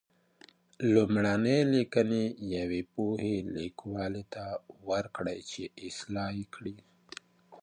لومړني 0.93 1.59
لیکنې 1.73 2.23
یوې 2.55 2.81
پوهې 2.93 3.35
لیکوال 3.57 4.13
ته 4.33 4.45
ورکړئ 4.89 5.39
چې 5.51 5.63
اصلاح 5.87 6.29
یې 6.39 6.45
کړي. 6.55 6.75